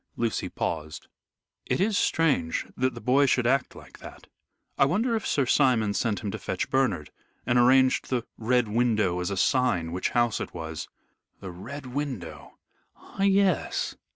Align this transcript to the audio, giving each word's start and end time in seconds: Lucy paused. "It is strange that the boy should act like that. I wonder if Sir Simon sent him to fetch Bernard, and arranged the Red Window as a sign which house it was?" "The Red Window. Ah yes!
Lucy 0.15 0.49
paused. 0.49 1.07
"It 1.67 1.79
is 1.79 1.95
strange 1.95 2.65
that 2.75 2.95
the 2.95 2.99
boy 2.99 3.27
should 3.27 3.45
act 3.45 3.75
like 3.75 3.99
that. 3.99 4.25
I 4.75 4.83
wonder 4.83 5.15
if 5.15 5.27
Sir 5.27 5.45
Simon 5.45 5.93
sent 5.93 6.21
him 6.23 6.31
to 6.31 6.39
fetch 6.39 6.71
Bernard, 6.71 7.11
and 7.45 7.59
arranged 7.59 8.09
the 8.09 8.25
Red 8.35 8.67
Window 8.67 9.19
as 9.19 9.29
a 9.29 9.37
sign 9.37 9.91
which 9.91 10.09
house 10.17 10.41
it 10.41 10.55
was?" 10.55 10.89
"The 11.39 11.51
Red 11.51 11.85
Window. 11.85 12.57
Ah 12.95 13.21
yes! 13.21 13.93